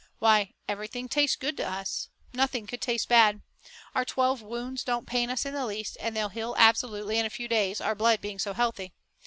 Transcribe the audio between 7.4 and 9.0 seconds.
days, our blood being so healthy.